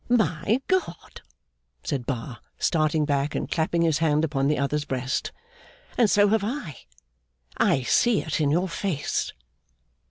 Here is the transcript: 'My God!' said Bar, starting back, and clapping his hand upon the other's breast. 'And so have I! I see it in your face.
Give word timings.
'My 0.09 0.59
God!' 0.67 1.21
said 1.83 2.07
Bar, 2.07 2.39
starting 2.57 3.05
back, 3.05 3.35
and 3.35 3.47
clapping 3.47 3.83
his 3.83 3.99
hand 3.99 4.25
upon 4.25 4.47
the 4.47 4.57
other's 4.57 4.83
breast. 4.83 5.31
'And 5.95 6.09
so 6.09 6.27
have 6.29 6.43
I! 6.43 6.77
I 7.57 7.83
see 7.83 8.19
it 8.23 8.41
in 8.41 8.49
your 8.49 8.67
face. 8.67 9.31